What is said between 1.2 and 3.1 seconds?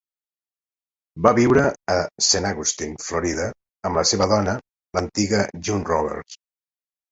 Va viure a Saint Augustine,